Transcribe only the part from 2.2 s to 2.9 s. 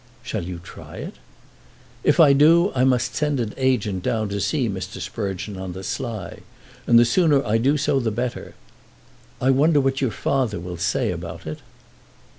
do I